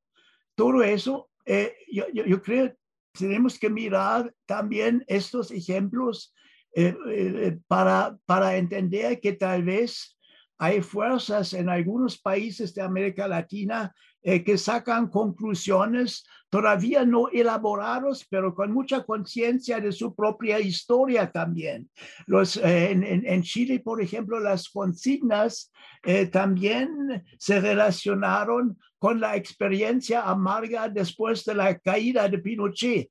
[0.54, 2.74] Todo eso, eh, yo, yo, creo,
[3.18, 6.34] tenemos que mirar también estos ejemplos
[6.74, 10.18] eh, eh, para, para entender que tal vez
[10.58, 13.94] hay fuerzas en algunos países de América Latina
[14.26, 21.30] eh, que sacan conclusiones todavía no elaborados, pero con mucha conciencia de su propia historia
[21.30, 21.90] también.
[22.26, 25.70] Los, eh, en, Chile, por ejemplo, las consignas
[26.04, 33.10] eh, también se relacionaron con la experiencia amarga después de la caída de Pinochet,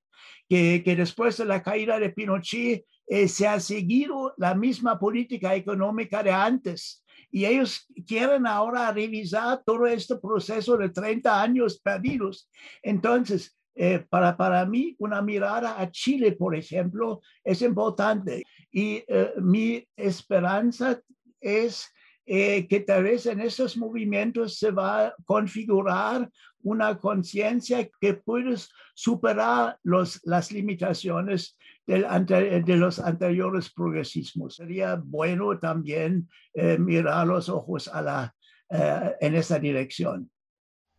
[0.49, 2.85] que, que después de la caída de Pinochet
[3.27, 7.02] se ha seguido la misma política económica de antes
[7.33, 12.47] y ellos quieren ahora revisar todo este proceso de 30 años perdidos.
[12.83, 18.43] Entonces, eh, para, para mí, una mirada a Chile, por ejemplo, es importante.
[18.71, 21.01] Y eh, mi esperanza
[21.41, 21.91] es
[22.27, 26.29] eh, que tal vez en esos movimientos se va a configurar
[26.61, 28.55] una conciencia que puede
[28.93, 34.55] superar los, las limitaciones de los anteriores progresismos.
[34.55, 38.35] Sería bueno también eh, mirar los ojos a la,
[38.69, 40.29] eh, en esa dirección.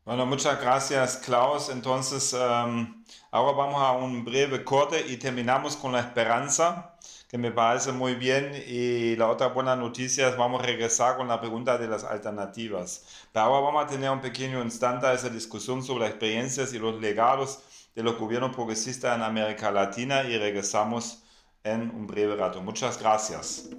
[0.04, 1.70] Bueno, muchas gracias, Klaus.
[1.70, 7.50] Entonces, um, ahora vamos a un breve corte y terminamos con la esperanza, que me
[7.50, 8.52] parece muy bien.
[8.66, 13.26] Y la otra buena noticia es vamos a regresar con la pregunta de las alternativas.
[13.32, 16.78] Pero ahora vamos a tener un pequeño instante de esa discusión sobre las experiencias y
[16.78, 17.60] los legados
[17.94, 21.22] de los gobiernos progresistas en América Latina y regresamos
[21.62, 22.62] en un breve rato.
[22.62, 23.70] Muchas gracias.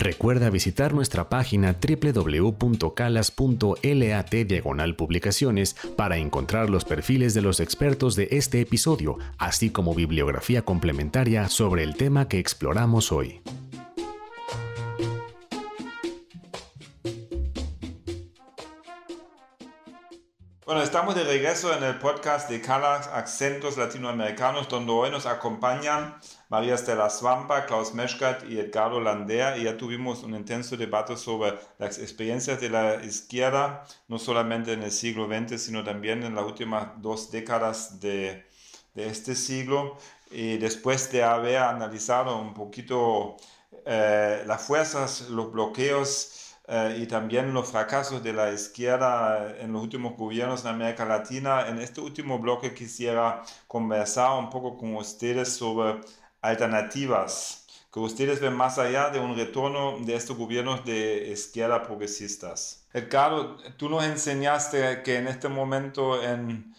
[0.00, 8.28] Recuerda visitar nuestra página www.calas.lat diagonal publicaciones para encontrar los perfiles de los expertos de
[8.30, 13.42] este episodio, así como bibliografía complementaria sobre el tema que exploramos hoy.
[20.70, 26.14] Bueno, estamos de regreso en el podcast de Calas Acentos Latinoamericanos, donde hoy nos acompañan
[26.48, 29.56] María Estela Swampa, Klaus Meschkat y Edgardo Landea.
[29.56, 34.84] Y ya tuvimos un intenso debate sobre las experiencias de la izquierda, no solamente en
[34.84, 38.46] el siglo XX, sino también en las últimas dos décadas de,
[38.94, 39.96] de este siglo.
[40.30, 43.38] Y después de haber analizado un poquito
[43.86, 49.82] eh, las fuerzas, los bloqueos, eh, y también los fracasos de la izquierda en los
[49.82, 51.66] últimos gobiernos en América Latina.
[51.66, 56.00] En este último bloque quisiera conversar un poco con ustedes sobre
[56.40, 62.86] alternativas que ustedes ven más allá de un retorno de estos gobiernos de izquierda progresistas.
[62.92, 66.72] Edgardo, tú nos enseñaste que en este momento en,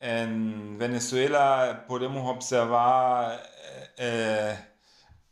[0.00, 3.42] en Venezuela podemos observar
[3.98, 4.56] eh,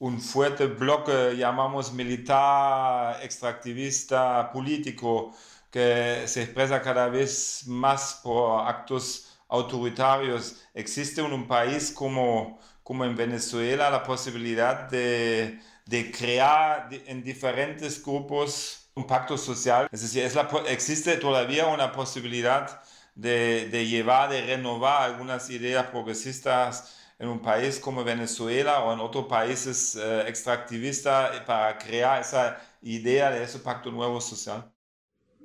[0.03, 5.33] un fuerte bloque, llamamos militar, extractivista, político,
[5.71, 10.57] que se expresa cada vez más por actos autoritarios.
[10.75, 18.03] ¿Existe en un país como, como en Venezuela la posibilidad de, de crear en diferentes
[18.05, 19.89] grupos un pacto social?
[19.93, 20.29] Es decir,
[20.67, 22.83] ¿existe todavía una posibilidad
[23.15, 27.02] de, de llevar, de renovar algunas ideas progresistas?
[27.23, 33.31] En un país como Venezuela o en otros países eh, extractivistas para crear esa idea
[33.31, 34.69] de ese pacto nuevo social?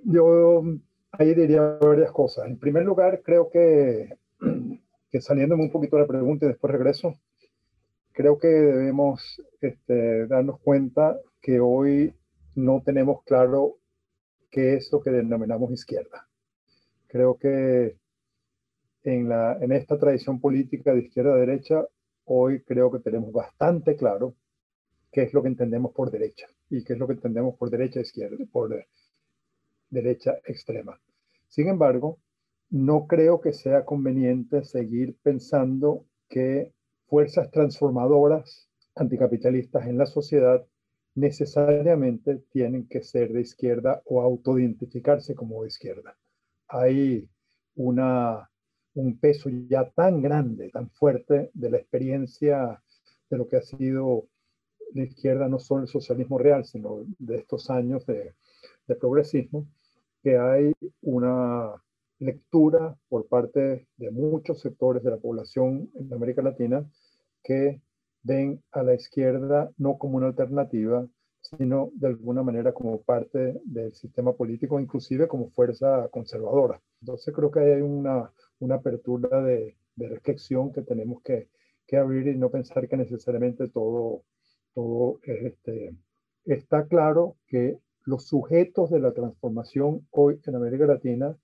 [0.04, 0.63] Yo
[1.12, 2.48] ahí diría varias cosas.
[2.48, 4.10] En primer lugar, creo que,
[5.12, 7.13] que saliéndome un poquito de la pregunta y después regreso,
[8.12, 12.12] creo que debemos este, darnos cuenta que hoy
[12.56, 13.78] no tenemos claro
[14.50, 16.28] qué es lo que denominamos izquierda.
[17.06, 17.98] Creo que
[19.08, 21.86] en, la, en esta tradición política de izquierda a derecha,
[22.26, 24.36] hoy creo que tenemos bastante claro
[25.12, 28.02] qué es lo que entendemos por derecha y qué es lo que entendemos por derecha
[28.02, 28.86] izquierda, por
[29.89, 31.00] derecha extrema.
[31.48, 32.20] Sin embargo,
[32.70, 36.74] no creo que sea conveniente seguir pensando que
[37.08, 40.65] fuerzas transformadoras anticapitalistas en la sociedad
[41.15, 46.17] necesariamente tienen que ser de izquierda o autoidentificarse como de izquierda.
[46.67, 47.30] Hay
[47.76, 48.50] una
[48.98, 52.82] un peso ya tan grande, tan fuerte de la experiencia
[53.30, 54.28] de lo que ha sido
[54.94, 58.34] la izquierda, no solo el socialismo real, sino de estos años de,
[59.00, 59.68] progresismo,
[60.24, 61.74] que hay una
[62.20, 66.90] lectura por parte de muchos sectores de la población en América Latina
[67.44, 67.82] que
[68.24, 71.06] ven a la izquierda no como una alternativa,
[71.42, 76.82] sino de alguna manera como parte del sistema político, inclusive como fuerza conservadora.
[77.02, 81.50] Entonces creo que hay una, una apertura de, de reflexión que tenemos que,
[81.86, 84.24] que, abrir y no pensar que necesariamente todo,
[84.74, 85.95] todo este,
[86.45, 91.38] está claro que los sujetos de la transformación hoy en América Latina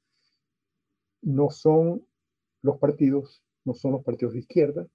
[1.22, 2.06] no son
[2.62, 4.88] los partidos, no son los partidos de izquierda.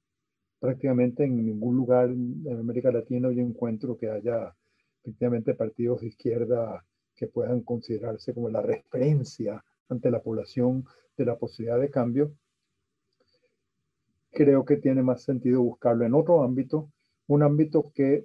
[0.61, 4.55] Prácticamente en ningún lugar en América Latina yo encuentro que haya
[5.03, 10.85] efectivamente partidos de izquierda que puedan considerarse como la referencia ante la población
[11.17, 12.33] de la posibilidad de cambio,
[14.33, 16.91] creo que tiene más sentido buscarlo en otro ámbito,
[17.27, 18.25] un ámbito que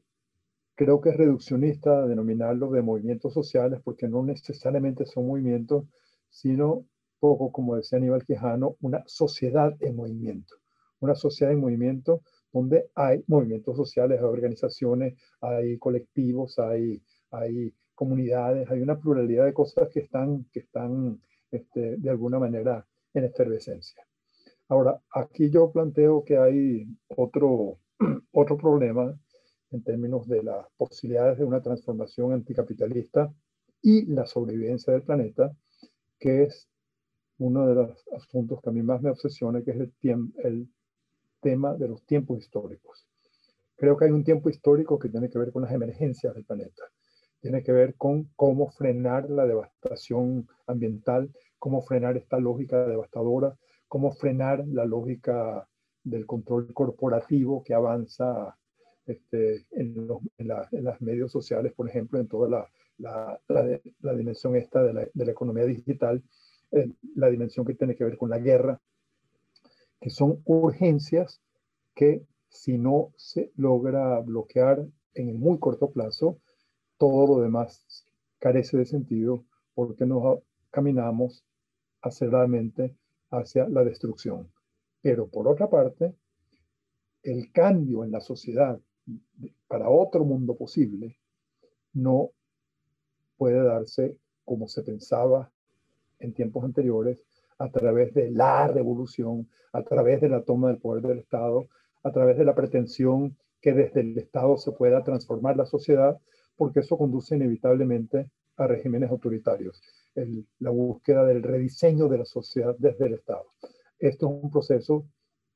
[0.75, 5.85] creo que es reduccionista denominarlo de movimientos sociales, porque no necesariamente son movimientos,
[6.29, 6.85] sino
[7.19, 10.55] poco, como decía Aníbal Quijano, una sociedad en movimiento.
[10.99, 17.01] Una sociedad en movimiento donde hay movimientos sociales, hay organizaciones, hay colectivos, hay,
[17.31, 21.19] hay comunidades, hay una pluralidad de cosas que están, que están
[21.53, 24.03] este, de alguna manera en efervescencia.
[24.69, 27.77] Ahora, aquí yo planteo que hay otro,
[28.31, 29.15] otro problema
[29.71, 33.31] en términos de las posibilidades de una transformación anticapitalista
[33.81, 35.55] y la sobrevivencia del planeta,
[36.19, 36.67] que es
[37.37, 39.93] uno de los asuntos que a mí más me obsesiona, que es el,
[40.43, 40.69] el
[41.39, 43.07] tema de los tiempos históricos.
[43.75, 46.83] Creo que hay un tiempo histórico que tiene que ver con las emergencias del planeta.
[47.43, 51.29] Tiene que ver con cómo frenar la devastación ambiental,
[51.59, 53.53] cómo frenar esta lógica devastadora,
[53.89, 55.67] cómo frenar la lógica
[56.05, 58.57] del control corporativo que avanza
[59.05, 62.47] este, en, los, las medios sociales, por ejemplo, en toda
[62.97, 66.23] la, la, dimensión esta de la, economía digital,
[66.71, 68.79] eh, la dimensión que tiene que ver con la guerra,
[69.99, 71.41] que son urgencias
[71.93, 76.37] que si no se logra bloquear en el muy corto plazo,
[76.97, 78.05] todo lo demás
[78.39, 80.39] carece de sentido porque nos
[80.71, 81.45] caminamos
[82.01, 82.95] aceleradamente
[83.29, 84.51] hacia la destrucción.
[85.01, 86.13] Pero por otra parte,
[87.23, 88.79] el cambio en la sociedad
[89.67, 91.17] para otro mundo posible
[91.93, 92.31] no
[93.37, 95.51] puede darse como se pensaba
[96.19, 97.23] en tiempos anteriores,
[97.57, 101.67] a través de la revolución, a través de la toma del poder del Estado,
[102.03, 106.19] a través de la pretensión que desde el Estado se pueda transformar la sociedad,
[106.55, 109.81] porque eso conduce inevitablemente a regímenes autoritarios.
[110.59, 113.45] la búsqueda del rediseño de la sociedad desde el Estado.
[113.97, 115.05] Esto es un proceso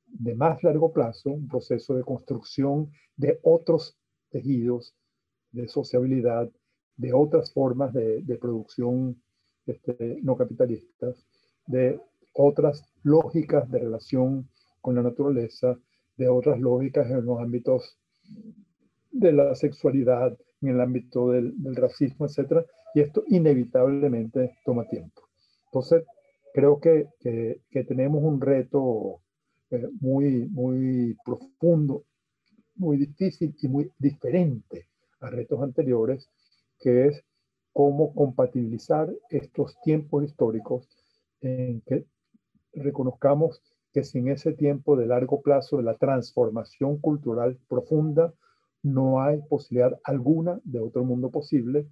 [0.06, 3.96] de más largo plazo, un proceso de construcción de otros
[4.30, 4.94] tejidos
[5.52, 6.50] de sociabilidad,
[6.96, 9.22] de otras formas de, producción
[9.66, 11.24] este, no capitalistas,
[11.66, 12.00] de
[12.32, 14.48] otras lógicas de relación
[14.80, 15.78] con la naturaleza,
[16.16, 17.96] de otras lógicas en los ámbitos
[19.10, 22.64] de la sexualidad, en el ámbito del, racismo, etc.
[22.94, 25.22] Y esto inevitablemente toma tiempo.
[25.66, 26.04] Entonces,
[26.52, 29.20] creo que, que tenemos un reto
[29.70, 32.04] eh, muy, muy profundo,
[32.76, 34.86] muy difícil y muy diferente
[35.20, 36.26] a retos anteriores,
[36.80, 37.22] que es
[37.74, 40.88] cómo compatibilizar estos tiempos históricos
[41.42, 42.06] en que
[42.72, 48.32] reconozcamos que sin ese tiempo de largo plazo de la transformación cultural profunda,
[48.82, 51.88] no hay posibilidad alguna de otro mundo posible,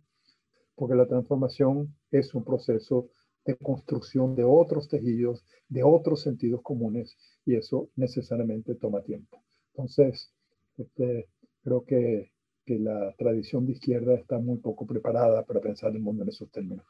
[0.74, 3.08] porque la transformación es un proceso
[3.44, 9.42] de construcción de otros tejidos, de otros sentidos comunes, y eso necesariamente toma tiempo.
[9.72, 10.32] Entonces,
[10.76, 11.28] este,
[11.62, 12.32] creo que,
[12.64, 16.50] que, la tradición de izquierda está muy poco preparada para pensar el mundo en esos
[16.50, 16.86] términos.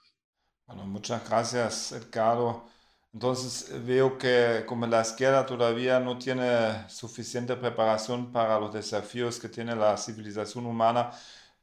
[0.67, 2.76] Bueno, muchas gracias, Edgardo.
[3.17, 9.49] Entonces veo que como la izquierda todavía no tiene suficiente preparación para los desafíos que
[9.49, 11.11] tiene la civilización humana,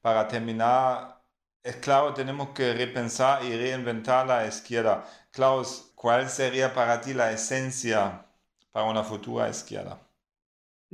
[0.02, 1.22] para terminar
[1.62, 5.06] es claro, tenemos que repensar y reinventar la izquierda.
[5.32, 8.26] Klaus, ¿cuál sería para ti la esencia
[8.72, 10.02] para una futura izquierda?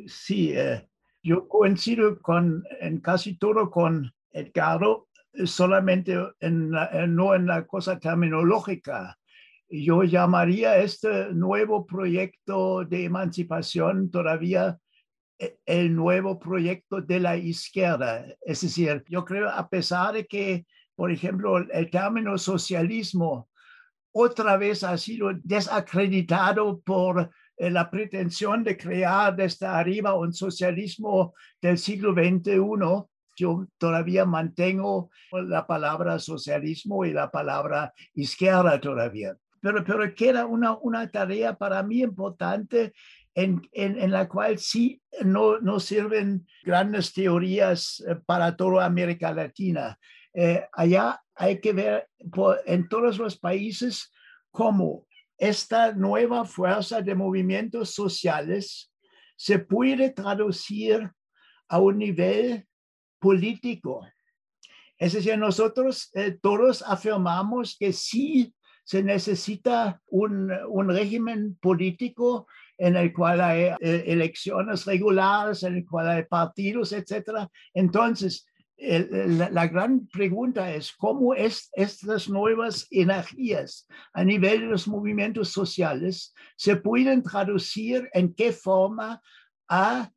[0.08, 0.88] Sí, eh,
[1.24, 5.08] yo coincido con, en casi todo con Edgardo,
[5.46, 9.19] solamente en no en la cosa terminológica.
[9.70, 14.80] Yo llamaría este nuevo proyecto de emancipación todavía
[15.38, 18.26] e, el nuevo proyecto de la izquierda.
[18.42, 20.66] Es decir, yo creo, a pesar de que,
[20.96, 23.48] por ejemplo, el término socialismo
[24.12, 31.34] otra vez ha sido desacreditado por eh, la pretensión de crear desde arriba un socialismo
[31.62, 33.06] del siglo XXI,
[33.36, 39.38] yo todavía mantengo la palabra socialismo y la palabra izquierda todavía.
[39.62, 42.94] Pero, pero queda una, una tarea para mí importante
[43.36, 49.98] en, en, la cual sí no, no, sirven grandes teorías eh, para toda América Latina.
[50.34, 52.10] Eh, allá hay que ver
[52.66, 54.12] en todos los países
[54.52, 55.08] cómo
[55.38, 58.92] esta nueva fuerza de movimientos sociales
[59.38, 61.10] se puede traducir
[61.70, 62.68] a un nivel
[63.20, 64.06] político.
[64.98, 68.54] Es decir, nosotros eh, todos afirmamos que sí
[68.90, 75.86] se necesita un, un régimen político en el cual hay eh, elecciones regulares, en el
[75.86, 77.48] cual hay partidos, etc.
[77.76, 78.48] Entonces,
[78.80, 86.34] la, gran pregunta es cómo es, estas nuevas energías a nivel de los movimientos sociales
[86.56, 89.22] se pueden traducir en qué forma
[89.68, 90.10] a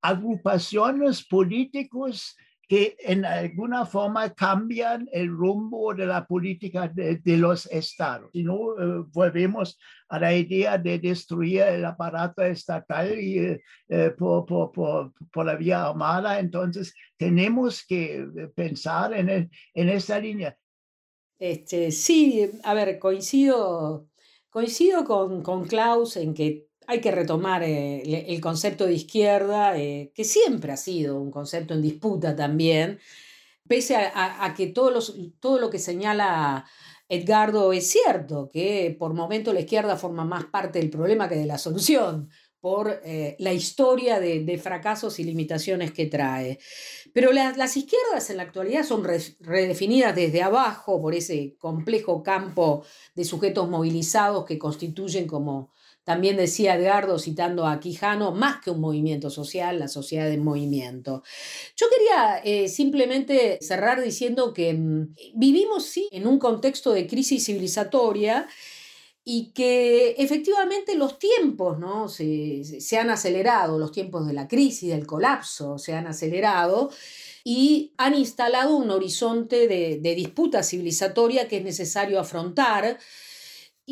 [0.00, 2.36] agrupaciones políticos
[2.72, 8.30] que en alguna forma cambian el rumbo de la política de, los estados.
[8.32, 13.60] Si no, eh, volvemos a la idea de destruir el aparato estatal eh,
[13.90, 20.18] eh, por, por, por, por, la vía armada, entonces tenemos que pensar en, en esa
[20.18, 20.56] línea.
[21.38, 24.08] Este, sí, a ver, coincido,
[24.48, 30.12] coincido con, con Klaus en que hay que retomar eh, el concepto de izquierda, eh,
[30.14, 32.98] que siempre ha sido un concepto en disputa también,
[33.66, 35.00] pese a, que todo,
[35.40, 36.66] todo lo que señala
[37.08, 41.46] Edgardo es cierto, que por momento la izquierda forma más parte del problema que de
[41.46, 42.28] la solución
[42.62, 46.60] por eh, la historia de, fracasos y limitaciones que trae.
[47.12, 49.02] Pero las izquierdas en la actualidad son
[49.40, 52.84] redefinidas desde abajo por ese complejo campo
[53.16, 55.72] de sujetos movilizados que constituyen como
[56.04, 61.22] también decía Edgardo, citando a Quijano, más que un movimiento social, la sociedad en movimiento.
[61.76, 67.46] Yo quería eh, simplemente cerrar diciendo que mm, vivimos, sí, en un contexto de crisis
[67.46, 68.48] civilizatoria
[69.24, 72.08] y que efectivamente los tiempos ¿no?
[72.08, 72.64] se,
[72.98, 76.90] han acelerado, los tiempos de la crisis, del colapso, se han acelerado
[77.44, 82.98] y han instalado un horizonte de, de disputa civilizatoria que es necesario afrontar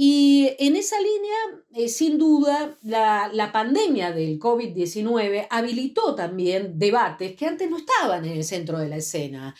[0.02, 1.36] y en esa línea,
[1.74, 8.32] eh, sin duda, la, pandemia del COVID-19 habilitó también debates que antes no estaban en
[8.32, 9.54] el centro de la escena.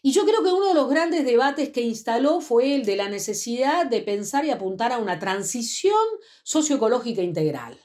[0.00, 3.08] Y yo creo que uno de los grandes debates que instaló fue el de la
[3.08, 6.06] necesidad de pensar y apuntar a una transición
[6.44, 7.76] socioecológica integral.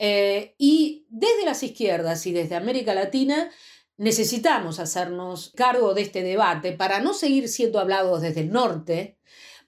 [0.00, 3.52] Eh, y desde las izquierdas y desde América Latina
[3.98, 9.17] necesitamos hacernos cargo de este debate para no seguir siendo hablados desde el norte,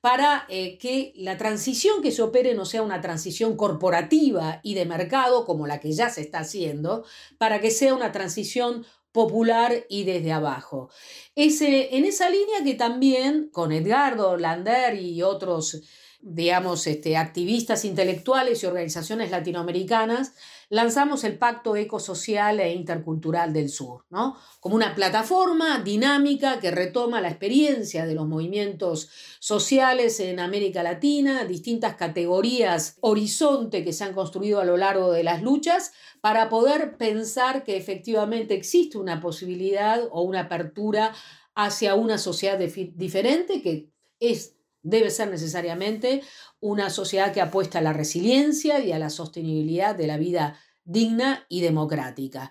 [0.00, 4.86] para eh, que la transición que se opere no sea una transición corporativa y de
[4.86, 7.04] mercado como la que ya se está haciendo,
[7.38, 10.90] para que sea una transición popular y desde abajo.
[11.34, 15.82] Ese, en esa línea que también con Edgardo Lander y otros,
[16.20, 20.34] digamos, este, activistas intelectuales y organizaciones latinoamericanas,
[20.70, 24.36] lanzamos el Pacto Ecosocial e Intercultural del Sur, ¿no?
[24.60, 29.10] como una plataforma dinámica que retoma la experiencia de los movimientos
[29.40, 35.24] sociales en América Latina, distintas categorías horizonte que se han construido a lo largo de
[35.24, 41.14] las luchas, para poder pensar que efectivamente existe una posibilidad o una apertura
[41.54, 43.90] hacia una sociedad diferente que
[44.20, 46.22] es debe ser necesariamente
[46.60, 51.46] una sociedad que apuesta a la resiliencia y a la sostenibilidad de la vida digna
[51.48, 52.50] y democrática.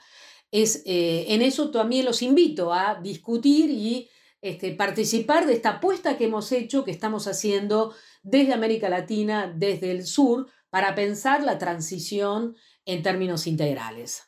[0.52, 4.10] Es, eh, en eso también los invito a discutir y
[4.42, 9.92] este, participar de esta apuesta que hemos hecho, que estamos haciendo desde América Latina, desde
[9.92, 12.56] el sur, para pensar la transición
[12.86, 14.24] en términos integrales.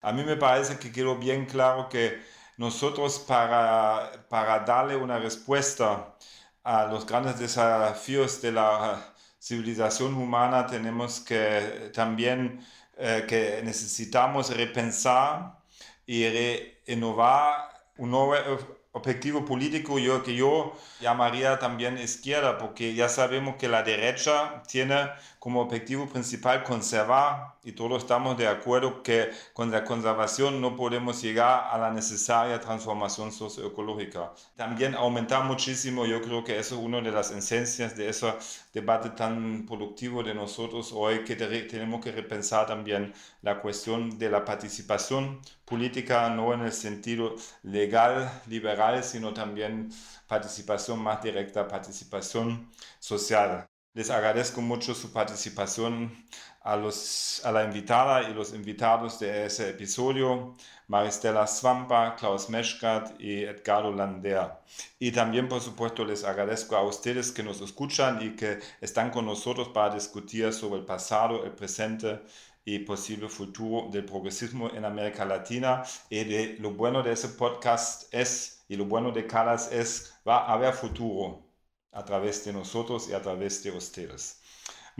[0.00, 2.18] A mí me parece que quedó bien claro que
[2.56, 6.16] nosotros para, para darle una respuesta
[6.64, 12.60] a los grandes desafíos de la civilización humana tenemos que también
[12.96, 15.58] eh, que necesitamos repensar
[16.06, 16.26] y
[16.86, 23.68] renovar un nuevo objetivo político yo, que yo llamaría también izquierda, porque ya sabemos que
[23.68, 29.84] la derecha tiene como objetivo principal conservar y todos estamos de acuerdo que con la
[29.84, 34.32] conservación no podemos llegar a la necesaria transformación socioecológica.
[34.56, 38.34] También aumentar muchísimo, yo creo que eso es una de las esencias de ese
[38.72, 43.12] debate tan productivo de nosotros hoy, que tenemos que repensar también
[43.42, 49.90] la cuestión de la participación política, no en el sentido legal, liberal, sino también
[50.26, 53.66] participación más directa, participación social.
[53.92, 56.24] Les agradezco mucho su participación
[56.62, 60.54] a, los, a la invitada y los invitados de ese episodio,
[60.88, 64.52] Maristela Swampa, Klaus Meschkat y Edgardo Lander.
[64.98, 69.26] Y también, por supuesto, les agradezco a ustedes que nos escuchan y que están con
[69.26, 72.20] nosotros para discutir sobre el pasado, el presente
[72.64, 75.82] y posible futuro del progresismo en América Latina.
[76.10, 80.38] Y de, lo bueno de ese podcast es, y lo bueno de Calas es, va
[80.46, 81.42] a haber futuro
[81.92, 84.39] a través de nosotros y a través de ustedes.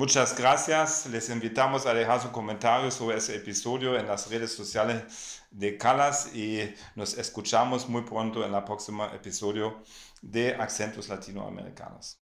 [0.00, 1.04] Muchas gracias.
[1.10, 6.34] Les invitamos a dejar su comentario sobre ese episodio en las redes sociales de Calas
[6.34, 9.82] y nos escuchamos muy pronto en el próximo episodio
[10.22, 12.19] de Acentos Latinoamericanos.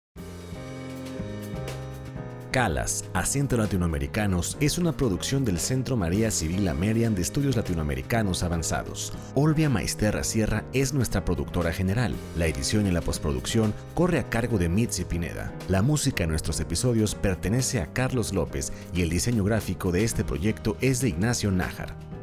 [2.56, 9.12] Calas, Acento Latinoamericanos es una producción del Centro María Civil Amerian de Estudios Latinoamericanos Avanzados.
[9.34, 12.16] Olvia Maisterra Sierra es nuestra productora general.
[12.38, 15.53] La edición y la postproducción corre a cargo de Mitzi Pineda.
[15.68, 20.24] La música en nuestros episodios pertenece a Carlos López y el diseño gráfico de este
[20.24, 22.14] proyecto es de Ignacio Nájar.